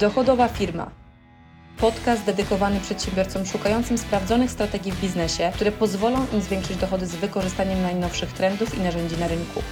[0.00, 0.90] Dochodowa firma.
[1.80, 7.82] Podcast dedykowany przedsiębiorcom szukającym sprawdzonych strategii w biznesie, które pozwolą im zwiększyć dochody z wykorzystaniem
[7.82, 9.62] najnowszych trendów i narzędzi na rynku.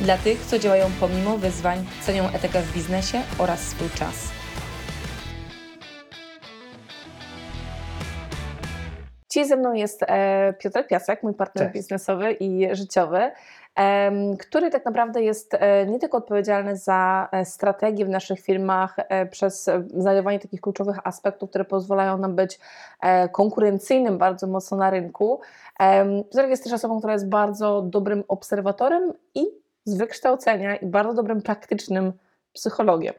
[0.00, 4.28] Dla tych, co działają pomimo wyzwań, cenią etykę w biznesie oraz swój czas.
[9.30, 11.74] Dziś ze mną jest e, Piotr Piasek, mój partner Cześć.
[11.74, 13.30] biznesowy i życiowy,
[14.40, 19.26] który tak naprawdę jest e, nie tylko odpowiedzialny za e, strategię w naszych firmach e,
[19.26, 22.58] przez znajdowanie takich kluczowych aspektów, które pozwalają nam być
[23.32, 25.40] konkurencyjnym bardzo mocno na rynku.
[25.78, 29.46] Em, Piotr jest też osobą, która jest bardzo dobrym obserwatorem i
[29.84, 32.12] z wykształcenia i bardzo dobrym praktycznym
[32.56, 33.14] psychologiem,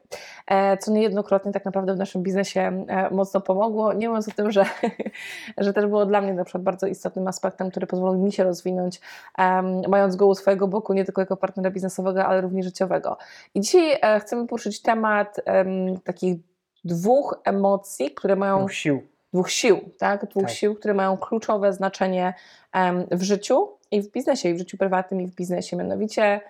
[0.80, 4.66] co niejednokrotnie tak naprawdę w naszym biznesie e, mocno pomogło, nie mówiąc o tym, że,
[5.58, 9.02] że też było dla mnie na przykład bardzo istotnym aspektem, który pozwolił mi się rozwinąć,
[9.88, 13.18] mając go u swojego boku nie tylko jako partnera biznesowego, ale również życiowego.
[13.55, 16.38] I dzisiaj e, chcemy poruszyć temat em, takich
[16.85, 19.01] dwóch emocji, które mają Dwóch sił.
[19.34, 20.26] dwóch sił, tak?
[20.26, 20.51] Dwóch Tak.
[20.51, 22.34] sił, które mają kluczowe znaczenie
[23.12, 25.77] w życiu i w biznesie, i w życiu prywatnym, i w biznesie.
[25.77, 26.41] Mianowicie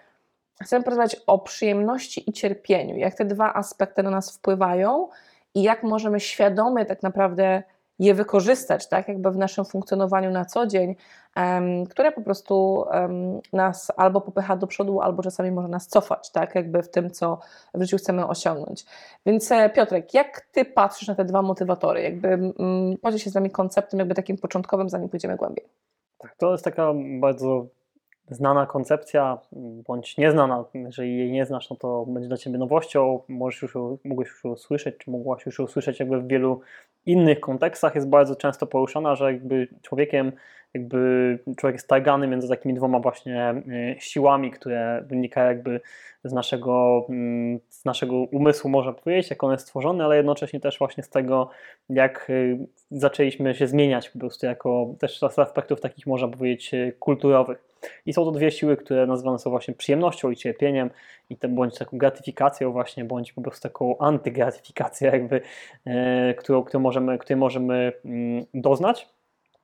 [0.64, 5.10] chcemy porozmawiać o przyjemności i cierpieniu, jak te dwa aspekty na nas wpływają
[5.56, 7.64] i jak możemy świadomie tak naprawdę
[8.00, 10.96] je wykorzystać, tak, jakby w naszym funkcjonowaniu na co dzień,
[11.36, 16.32] em, które po prostu em, nas albo popycha do przodu, albo czasami może nas cofać,
[16.32, 17.40] tak, jakby w tym, co
[17.74, 18.86] w życiu chcemy osiągnąć.
[19.26, 22.02] Więc e, Piotrek, jak Ty patrzysz na te dwa motywatory?
[22.02, 25.66] Jakby mm, podziel się z nami konceptem jakby takim początkowym, zanim pójdziemy głębiej.
[26.18, 27.68] Tak, to jest taka bardzo
[28.30, 29.38] znana koncepcja,
[29.88, 30.64] bądź nieznana.
[30.74, 33.20] Jeżeli jej nie znasz, no to będzie dla Ciebie nowością.
[33.28, 33.76] Możesz już,
[34.06, 36.62] mogłeś już usłyszeć, czy mogłaś już usłyszeć jakby w wielu
[37.06, 37.96] innych kontekstach.
[37.96, 40.32] Jest bardzo często poruszana, że jakby człowiekiem,
[40.74, 45.82] jakby człowiek jest targany między takimi dwoma właśnie y, siłami, które wynikają jakby
[46.24, 50.80] z naszego, mm, z naszego umysłu, można powiedzieć, jak on jest stworzony, ale jednocześnie też
[50.80, 51.50] właśnie z tego,
[51.90, 52.58] jak y,
[52.92, 57.67] zaczęliśmy się zmieniać po prostu jako też z aspektów takich można powiedzieć kulturowych.
[58.06, 60.90] I są to dwie siły, które nazywane są właśnie przyjemnością i cierpieniem,
[61.30, 65.42] i te, bądź taką gratyfikacją właśnie, bądź po prostu taką antygratyfikacją jakby,
[65.86, 69.10] e, którą, którą możemy, której możemy mm, doznać.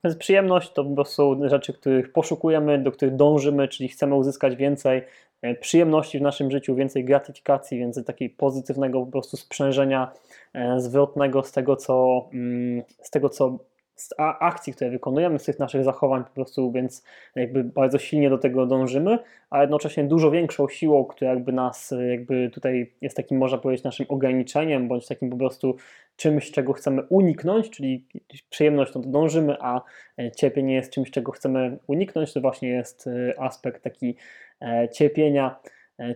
[0.04, 5.02] Więc przyjemność to po prostu rzeczy, których poszukujemy, do których dążymy, czyli chcemy uzyskać więcej
[5.42, 10.12] e, przyjemności w naszym życiu, więcej gratyfikacji, więcej takiej pozytywnego po prostu sprzężenia
[10.54, 13.60] e, zwrotnego z tego, co, mm, z tego, co
[13.96, 17.04] z akcji, które wykonujemy, z tych naszych zachowań po prostu, więc
[17.36, 22.50] jakby bardzo silnie do tego dążymy, a jednocześnie dużo większą siłą, która jakby nas jakby
[22.50, 25.76] tutaj jest takim, można powiedzieć, naszym ograniczeniem, bądź takim po prostu
[26.16, 28.06] czymś, czego chcemy uniknąć, czyli
[28.50, 29.82] przyjemność, no to dążymy, a
[30.20, 34.16] e, cierpienie jest czymś, czego chcemy uniknąć, to właśnie jest e, aspekt taki
[34.62, 35.60] e, cierpienia,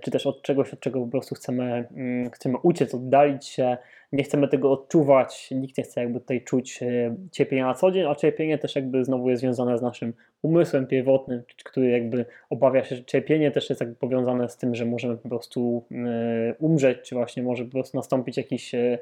[0.01, 3.77] czy też od czegoś, od czego po prostu chcemy, mm, chcemy uciec, oddalić się,
[4.11, 8.05] nie chcemy tego odczuwać, nikt nie chce jakby tutaj czuć e, cierpienia na co dzień,
[8.05, 12.95] a cierpienie też jakby znowu jest związane z naszym umysłem pierwotnym, który jakby obawia się,
[12.95, 17.15] że cierpienie też jest jakby powiązane z tym, że możemy po prostu e, umrzeć, czy
[17.15, 18.97] właśnie może po prostu nastąpić jakiś, e,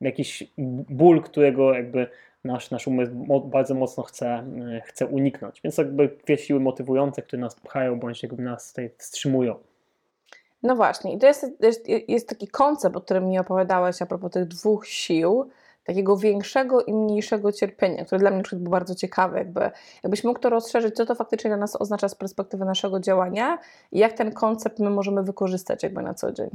[0.00, 0.44] jakiś
[0.88, 2.06] ból, którego jakby
[2.44, 3.12] nasz, nasz umysł
[3.44, 5.60] bardzo mocno chce, e, chce uniknąć.
[5.64, 9.54] Więc jakby dwie siły motywujące, które nas pchają, bądź jakby nas tutaj wstrzymują.
[10.62, 14.30] No właśnie, i to jest, jest, jest taki koncept, o którym mi opowiadałeś a propos
[14.30, 15.50] tych dwóch sił,
[15.88, 19.38] takiego większego i mniejszego cierpienia, który dla mnie na przykład był bardzo ciekawy.
[19.38, 19.60] Jakby,
[20.02, 23.58] jakbyś mógł to rozszerzyć, co to faktycznie dla nas oznacza z perspektywy naszego działania
[23.92, 26.48] i jak ten koncept my możemy wykorzystać jakby na co dzień.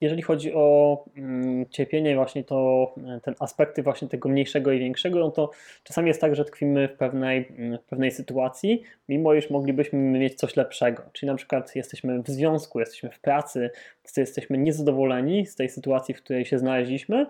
[0.00, 5.18] Jeżeli chodzi o mm, cierpienie, właśnie to e, ten aspekty właśnie tego mniejszego i większego,
[5.18, 5.50] no to
[5.84, 10.34] czasami jest tak, że tkwimy w pewnej, mm, w pewnej sytuacji, mimo iż moglibyśmy mieć
[10.34, 11.02] coś lepszego.
[11.12, 13.70] Czyli na przykład jesteśmy w związku, jesteśmy w pracy,
[14.16, 17.26] jesteśmy niezadowoleni z tej sytuacji, w której się znaleźliśmy,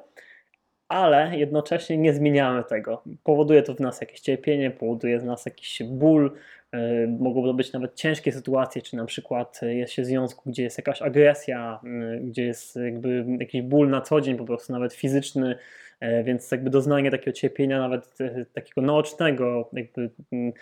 [0.89, 3.03] ale jednocześnie nie zmieniamy tego.
[3.25, 6.33] Powoduje to w nas jakieś cierpienie, powoduje w nas jakiś ból.
[6.73, 10.63] Yy, Mogą to być nawet ciężkie sytuacje, czy na przykład jest się w związku, gdzie
[10.63, 14.95] jest jakaś agresja, yy, gdzie jest jakby jakiś ból na co dzień, po prostu nawet
[14.95, 15.59] fizyczny,
[16.25, 18.19] więc jakby doznanie takiego cierpienia, nawet
[18.53, 20.53] takiego naocznego, jakby, yy,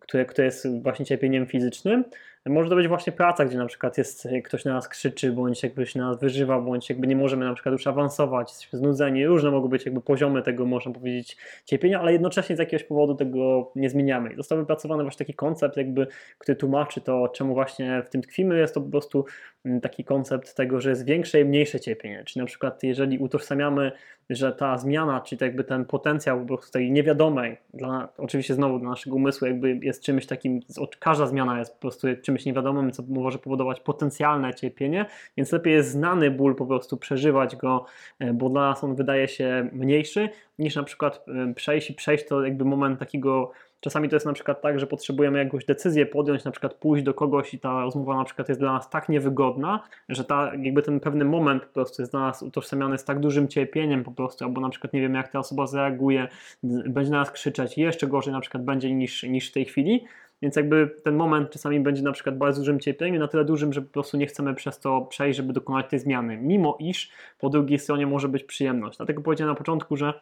[0.00, 2.04] które, które jest właśnie cierpieniem fizycznym.
[2.46, 5.86] Może to być właśnie praca, gdzie na przykład jest, ktoś na nas krzyczy, bądź jakby
[5.86, 9.26] się na nas wyżywa, bądź jakby nie możemy na przykład już awansować, jesteśmy znudzeni.
[9.26, 13.72] Różne mogą być jakby poziomy tego, można powiedzieć, cierpienia, ale jednocześnie z jakiegoś powodu tego
[13.76, 14.34] nie zmieniamy.
[14.36, 16.06] Został wypracowany właśnie taki koncept jakby,
[16.38, 19.24] który tłumaczy to, czemu właśnie w tym tkwimy, jest to po prostu
[19.64, 23.92] mm, taki koncept tego, że jest większe i mniejsze cierpienie, czyli na przykład jeżeli utożsamiamy,
[24.30, 28.88] że ta zmiana, czyli jakby ten potencjał po prostu tej niewiadomej, dla, oczywiście znowu dla
[28.88, 30.60] naszego umysłu jakby jest czymś takim,
[30.98, 35.90] każda zmiana jest po prostu czymś niewiadomym, co może powodować potencjalne cierpienie, więc lepiej jest
[35.90, 37.84] znany ból po prostu przeżywać go,
[38.18, 40.28] e, bo dla nas on wydaje się mniejszy,
[40.58, 44.32] niż na przykład e, przejść i przejść to jakby moment takiego Czasami to jest na
[44.32, 48.16] przykład tak, że potrzebujemy jakąś decyzję podjąć, na przykład pójść do kogoś i ta rozmowa
[48.16, 52.02] na przykład jest dla nas tak niewygodna, że ta, jakby ten pewny moment po prostu
[52.02, 55.14] jest dla nas utożsamiany z tak dużym cierpieniem po prostu, albo na przykład nie wiem
[55.14, 56.28] jak ta osoba zareaguje,
[56.62, 60.04] będzie na nas krzyczeć, jeszcze gorzej na przykład będzie niż, niż w tej chwili,
[60.42, 63.82] więc jakby ten moment czasami będzie na przykład bardzo dużym cierpieniem, na tyle dużym, że
[63.82, 67.78] po prostu nie chcemy przez to przejść, żeby dokonać tej zmiany, mimo iż po drugiej
[67.78, 68.96] stronie może być przyjemność.
[68.96, 70.20] Dlatego powiedziałem na początku, że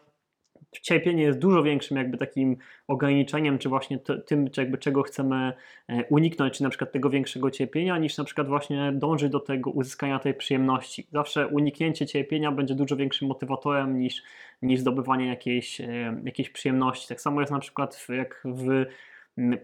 [0.83, 2.57] cierpienie jest dużo większym jakby takim
[2.89, 5.53] ograniczeniem, czy właśnie tym, czy jakby czego chcemy
[5.89, 9.71] e, uniknąć, czy na przykład tego większego cierpienia, niż na przykład właśnie dążyć do tego
[9.71, 11.07] uzyskania tej przyjemności.
[11.13, 14.23] Zawsze uniknięcie cierpienia będzie dużo większym motywatorem niż,
[14.63, 17.09] niż zdobywanie jakiejś, e, jakiejś przyjemności.
[17.09, 18.85] Tak samo jest na przykład jak w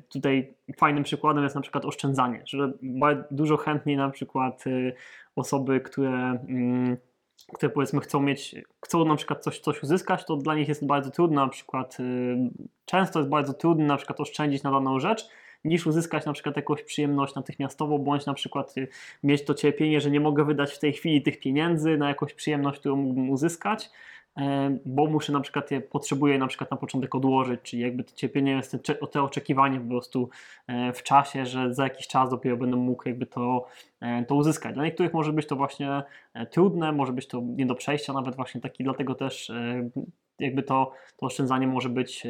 [0.08, 2.72] Tutaj fajnym przykładem jest na przykład oszczędzanie, że
[3.30, 4.94] dużo chętniej na przykład y,
[5.36, 6.10] osoby, które
[6.48, 6.96] mm,
[7.54, 8.54] które powiedzmy chcą mieć,
[8.84, 12.36] chcą na przykład coś, coś uzyskać, to dla nich jest bardzo trudno, na przykład y,
[12.84, 15.28] często jest bardzo trudno na przykład oszczędzić na daną rzecz,
[15.64, 18.88] niż uzyskać na przykład jakąś przyjemność natychmiastowo, bądź na przykład y,
[19.22, 22.80] mieć to cierpienie, że nie mogę wydać w tej chwili tych pieniędzy na jakąś przyjemność,
[22.80, 23.90] którą mógłbym uzyskać,
[24.84, 28.52] bo muszę na przykład je, potrzebuję na przykład na początek odłożyć, czyli jakby to cierpienie
[28.52, 28.76] jest
[29.12, 30.28] te oczekiwanie po prostu
[30.66, 33.66] e, w czasie, że za jakiś czas dopiero będę mógł jakby to,
[34.00, 34.74] e, to uzyskać.
[34.74, 36.02] Dla niektórych może być to właśnie
[36.50, 39.52] trudne, może być to nie do przejścia nawet właśnie taki, dlatego też
[40.38, 42.26] jakby to, to oszczędzanie może być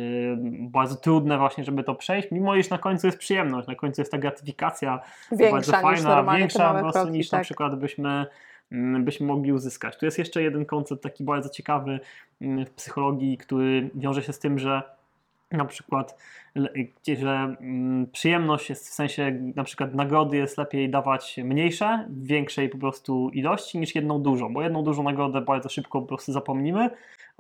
[0.60, 4.12] bardzo trudne właśnie, żeby to przejść, mimo iż na końcu jest przyjemność, na końcu jest
[4.12, 5.00] ta gratyfikacja
[5.32, 7.40] większa bardzo fajna, większa po prostu niż tak.
[7.40, 8.26] na przykład byśmy
[9.00, 9.96] byśmy mogli uzyskać.
[9.96, 12.00] Tu jest jeszcze jeden koncept taki bardzo ciekawy
[12.40, 14.82] mm, w psychologii, który wiąże się z tym, że
[15.50, 16.18] na przykład,
[17.18, 22.78] że mm, przyjemność jest w sensie na przykład nagrody jest lepiej dawać mniejsze, większej po
[22.78, 26.90] prostu ilości niż jedną dużą, bo jedną dużą nagrodę bardzo szybko po prostu zapomnimy,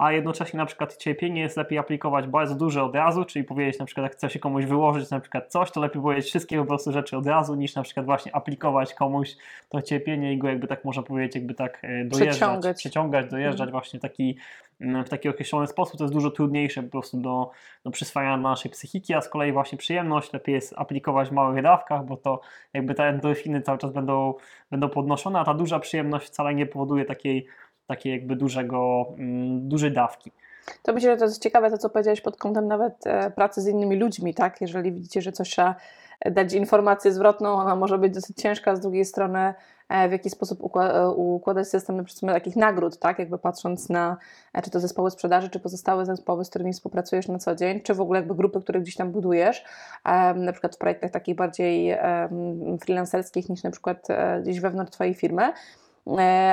[0.02, 3.86] a jednocześnie na przykład cierpienie jest lepiej aplikować bardzo duże od razu, czyli powiedzieć na
[3.86, 6.92] przykład jak chce się komuś wyłożyć na przykład coś, to lepiej powiedzieć wszystkie po prostu
[6.92, 9.36] rzeczy od razu, niż na przykład właśnie aplikować komuś
[9.68, 13.68] to cierpienie i go jakby tak można powiedzieć jakby tak e, dojeżdżać, przeciągać, przeciągać dojeżdżać
[13.68, 13.70] mhm.
[13.70, 14.36] właśnie taki
[14.80, 17.50] mm, w taki określony sposób, to jest dużo trudniejsze po prostu do,
[17.84, 20.32] do przyswajania naszej psychiki, a z kolei właśnie przyjemność.
[20.32, 22.40] Lepiej jest aplikować w małych dawkach, bo to
[22.72, 24.34] jakby te endorfiny cały czas będą,
[24.70, 27.46] będą podnoszone, a ta duża przyjemność wcale nie powoduje takiej
[27.96, 30.32] takiej jakby dużego, mm, dużej dawki.
[30.82, 33.66] To myślę, że to jest ciekawe to, co powiedziałeś pod kątem nawet e, pracy z
[33.66, 34.60] innymi ludźmi, tak?
[34.60, 35.74] Jeżeli widzicie, że coś trzeba
[36.30, 39.54] dać informację zwrotną, ona może być dosyć ciężka, z drugiej strony
[39.88, 43.18] e, w jaki sposób e, układać system takich nagród, tak?
[43.18, 44.16] Jakby patrząc na
[44.64, 48.00] czy to zespoły sprzedaży, czy pozostałe zespoły, z którymi współpracujesz na co dzień, czy w
[48.00, 49.64] ogóle jakby grupy, które gdzieś tam budujesz,
[50.34, 51.96] na przykład w projektach takich bardziej
[52.80, 54.08] freelancerskich niż na przykład
[54.42, 55.52] gdzieś wewnątrz Twojej firmy,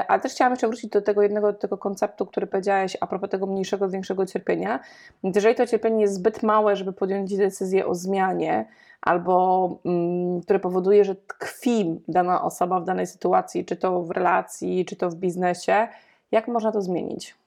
[0.08, 3.30] ale też chciałam jeszcze wrócić do tego jednego do tego konceptu, który powiedziałeś a propos
[3.30, 4.80] tego mniejszego, większego cierpienia.
[5.24, 8.66] Jeżeli to cierpienie jest zbyt małe, żeby podjąć decyzję o zmianie,
[9.02, 14.86] albo mm, które powoduje, że tkwi dana osoba w danej sytuacji, czy to w relacji,
[14.86, 15.88] czy to w biznesie,
[16.32, 17.39] jak można to zmienić?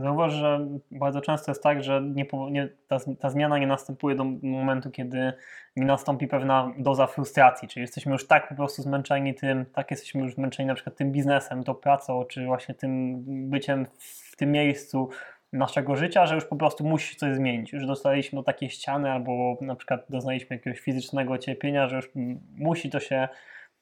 [0.00, 4.24] Zauważ, że bardzo często jest tak, że nie, nie, ta, ta, zmiana nie następuje do
[4.42, 5.32] momentu, kiedy
[5.76, 10.22] nie nastąpi pewna doza frustracji, czyli jesteśmy już tak po prostu zmęczeni tym, tak jesteśmy
[10.22, 15.08] już zmęczeni na przykład tym biznesem, tą pracą, czy właśnie tym byciem w tym miejscu
[15.52, 17.72] naszego życia, że już po prostu musi coś zmienić.
[17.72, 22.10] Już dostaliśmy do takiej ściany albo na przykład doznaliśmy jakiegoś fizycznego cierpienia, że już
[22.56, 23.28] musi to się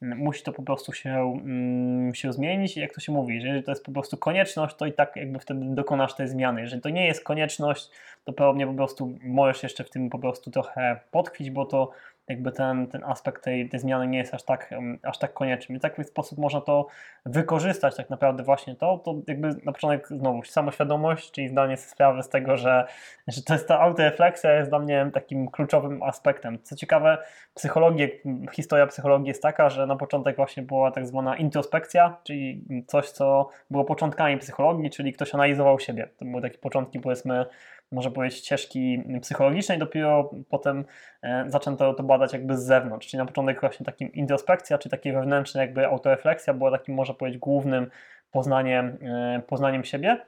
[0.03, 3.71] musi to po prostu się, mm, się zmienić i jak to się mówi, jeżeli to
[3.71, 6.61] jest po prostu konieczność, to i tak jakby wtedy dokonasz tej zmiany.
[6.61, 7.91] Jeżeli to nie jest konieczność,
[8.25, 11.91] to pewnie po prostu możesz jeszcze w tym po prostu trochę potkwić, bo to
[12.31, 14.71] jakby ten, ten aspekt tej, tej zmiany nie jest aż tak,
[15.03, 15.79] aż tak konieczny.
[15.79, 16.87] W taki sposób można to
[17.27, 22.23] wykorzystać tak naprawdę właśnie to, to jakby na początek znowu samoświadomość, czyli zdanie sobie sprawy
[22.23, 22.87] z tego, że,
[23.29, 26.59] że to jest ta autorefleksja jest dla mnie takim kluczowym aspektem.
[26.63, 27.19] Co ciekawe,
[27.55, 28.07] psychologia,
[28.53, 33.49] historia psychologii jest taka, że na początek właśnie była tak zwana introspekcja, czyli coś, co
[33.71, 36.09] było początkami psychologii, czyli ktoś analizował siebie.
[36.19, 37.47] To były takie początki powiedzmy
[37.93, 40.85] można powiedzieć, ścieżki psychologicznej, dopiero potem
[41.23, 45.13] e, zaczęto to badać jakby z zewnątrz, czyli na początek właśnie takim introspekcja, czy takie
[45.13, 47.91] wewnętrzne jakby autorefleksja była takim, można powiedzieć, głównym
[48.31, 50.27] poznaniem, e, poznaniem siebie.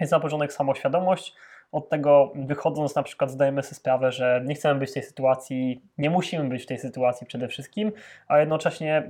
[0.00, 1.34] Jest na początek samoświadomość,
[1.72, 5.82] od tego wychodząc na przykład zdajemy sobie sprawę, że nie chcemy być w tej sytuacji,
[5.98, 7.92] nie musimy być w tej sytuacji przede wszystkim,
[8.28, 9.08] a jednocześnie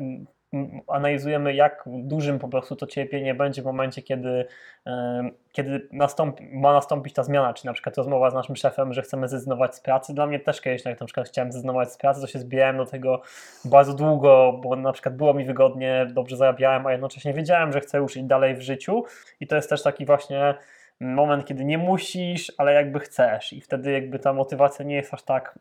[0.88, 4.46] analizujemy, jak dużym po prostu to cierpienie będzie w momencie, kiedy,
[4.84, 9.02] em, kiedy nastąpi, ma nastąpić ta zmiana, czy na przykład rozmowa z naszym szefem, że
[9.02, 10.14] chcemy zrezygnować z pracy.
[10.14, 12.86] Dla mnie też kiedyś, jak na przykład chciałem zrezygnować z pracy, to się zbierałem do
[12.86, 13.22] tego
[13.64, 17.98] bardzo długo, bo na przykład było mi wygodnie, dobrze zarabiałem, a jednocześnie wiedziałem, że chcę
[17.98, 19.04] już iść dalej w życiu
[19.40, 20.54] i to jest też taki właśnie
[21.00, 23.52] moment, kiedy nie musisz, ale jakby chcesz.
[23.52, 25.58] I wtedy jakby ta motywacja nie jest aż tak,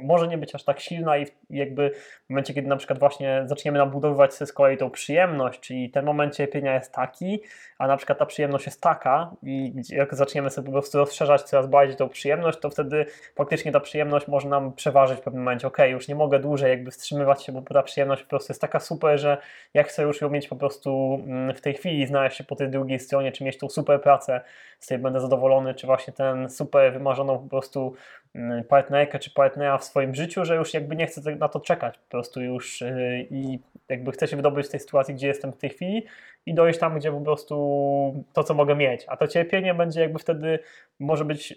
[0.00, 1.90] może nie być aż tak silna i, jakby
[2.26, 6.04] w momencie, kiedy na przykład właśnie zaczniemy nabudowywać sobie z kolei tą przyjemność, czyli ten
[6.04, 7.40] moment cierpienia jest taki,
[7.78, 11.66] a na przykład ta przyjemność jest taka i jak zaczniemy sobie po prostu rozszerzać coraz
[11.66, 15.78] bardziej tą przyjemność, to wtedy faktycznie ta przyjemność może nam przeważyć w pewnym momencie, ok,
[15.90, 19.18] już nie mogę dłużej jakby wstrzymywać się, bo ta przyjemność po prostu jest taka super,
[19.18, 19.36] że
[19.74, 22.70] ja chcę już ją mieć po prostu mm, w tej chwili, znaleźć się po tej
[22.70, 24.40] drugiej stronie, czy mieć tą super pracę,
[24.80, 27.94] z której będę zadowolony, czy właśnie ten super wymarzoną po prostu
[28.34, 31.98] mm, partnerkę czy partnera w swoim życiu, że już jakby nie chcę na to czekać
[31.98, 35.56] po prostu już yy, i jakby chcę się wydobyć z tej sytuacji, gdzie jestem w
[35.56, 36.06] tej chwili
[36.46, 39.04] i dojść tam, gdzie po prostu to, co mogę mieć.
[39.08, 40.58] A to cierpienie będzie jakby wtedy
[41.00, 41.54] może być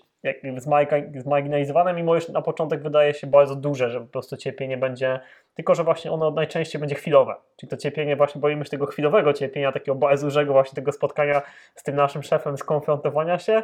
[1.18, 5.20] zmarginalizowane, mimo że na początek wydaje się bardzo duże, że po prostu cierpienie będzie,
[5.56, 7.36] tylko że właśnie ono najczęściej będzie chwilowe.
[7.56, 11.42] Czyli to cierpienie, właśnie boimy się tego chwilowego cierpienia, takiego bardzo dużego właśnie tego spotkania
[11.76, 13.64] z tym naszym szefem, skonfrontowania się,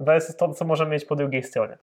[0.00, 1.78] versus to, co możemy mieć po drugiej stronie.